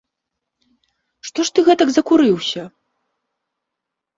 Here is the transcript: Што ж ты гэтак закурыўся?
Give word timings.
Што 1.29 1.39
ж 1.49 1.53
ты 1.57 1.65
гэтак 1.67 1.89
закурыўся? 1.99 2.63